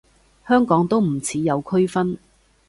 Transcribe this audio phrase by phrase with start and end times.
[0.47, 2.17] 香港都唔似有區分